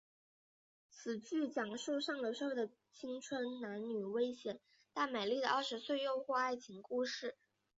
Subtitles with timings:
[0.89, 4.59] 此剧讲述上流社会的青春男女危险
[4.93, 7.35] 但美丽的二十岁诱惑爱情故事。